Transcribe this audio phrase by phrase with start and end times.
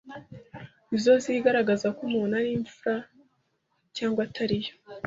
[0.89, 2.95] ni zo zigaragaza ko umuntu ari imfura
[3.95, 4.71] cyangwa atari yo.